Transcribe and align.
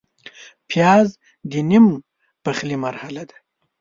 پیاز 0.69 1.07
د 1.51 1.53
نیم 1.69 1.85
پخلي 2.43 2.77
مرحله 2.85 3.23
ده 3.29 3.37